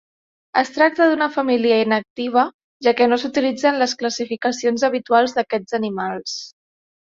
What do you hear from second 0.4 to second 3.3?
Es tracta d'una família inactiva, ja que no